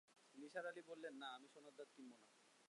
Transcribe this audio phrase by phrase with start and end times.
[0.35, 2.27] নিসার আলি বললেন, না, আমি সোনার দাঁত কিনব না।